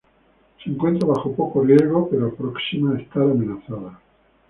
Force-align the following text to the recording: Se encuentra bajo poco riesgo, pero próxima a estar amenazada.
Se 0.63 0.67
encuentra 0.67 1.07
bajo 1.07 1.31
poco 1.35 1.61
riesgo, 1.63 2.09
pero 2.09 2.33
próxima 2.33 2.95
a 2.95 2.99
estar 2.99 3.21
amenazada. 3.21 3.99